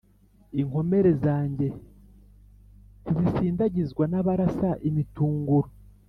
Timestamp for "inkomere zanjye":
0.61-1.67